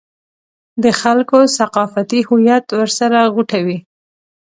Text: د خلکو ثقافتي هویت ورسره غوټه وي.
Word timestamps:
د 0.83 0.85
خلکو 1.01 1.37
ثقافتي 1.57 2.19
هویت 2.29 2.65
ورسره 2.79 3.19
غوټه 3.33 3.59
وي. 3.65 3.77